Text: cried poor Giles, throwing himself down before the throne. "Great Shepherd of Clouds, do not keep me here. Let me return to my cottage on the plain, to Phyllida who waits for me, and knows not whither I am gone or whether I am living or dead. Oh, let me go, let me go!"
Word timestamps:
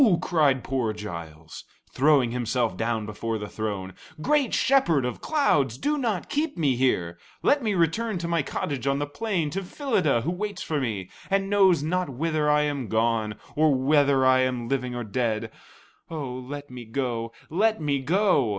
cried 0.19 0.63
poor 0.63 0.93
Giles, 0.93 1.63
throwing 1.93 2.31
himself 2.31 2.75
down 2.75 3.05
before 3.05 3.37
the 3.37 3.47
throne. 3.47 3.93
"Great 4.19 4.51
Shepherd 4.51 5.05
of 5.05 5.21
Clouds, 5.21 5.77
do 5.77 5.95
not 5.95 6.27
keep 6.27 6.57
me 6.57 6.75
here. 6.75 7.19
Let 7.43 7.61
me 7.61 7.75
return 7.75 8.17
to 8.17 8.27
my 8.27 8.41
cottage 8.41 8.87
on 8.87 8.97
the 8.97 9.05
plain, 9.05 9.51
to 9.51 9.61
Phyllida 9.61 10.21
who 10.21 10.31
waits 10.31 10.63
for 10.63 10.81
me, 10.81 11.11
and 11.29 11.51
knows 11.51 11.83
not 11.83 12.09
whither 12.09 12.49
I 12.49 12.63
am 12.63 12.87
gone 12.87 13.35
or 13.55 13.75
whether 13.75 14.25
I 14.25 14.39
am 14.39 14.67
living 14.67 14.95
or 14.95 15.03
dead. 15.03 15.51
Oh, 16.09 16.33
let 16.33 16.71
me 16.71 16.83
go, 16.85 17.31
let 17.51 17.79
me 17.79 17.99
go!" 17.99 18.49